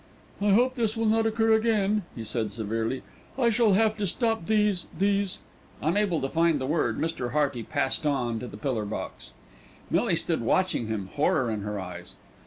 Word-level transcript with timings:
"I 0.41 0.49
hope 0.49 0.73
this 0.73 0.97
will 0.97 1.05
not 1.05 1.27
occur 1.27 1.53
again," 1.53 2.01
he 2.15 2.23
said 2.23 2.51
severely. 2.51 3.03
"I 3.37 3.51
shall 3.51 3.73
have 3.73 3.95
to 3.97 4.07
stop 4.07 4.47
these 4.47 4.87
these" 4.97 5.37
Unable 5.89 6.19
to 6.21 6.27
find 6.27 6.59
the 6.59 6.65
word, 6.65 6.97
Mr. 6.97 7.33
Hearty 7.33 7.61
passed 7.61 8.03
on 8.07 8.39
to 8.39 8.47
the 8.47 8.57
pillar 8.57 8.85
box. 8.85 9.29
Millie 9.91 10.15
stood 10.15 10.41
watching 10.41 10.87
him, 10.87 11.11
horror 11.13 11.51
in 11.51 11.61
her 11.61 11.79
eyes. 11.79 12.13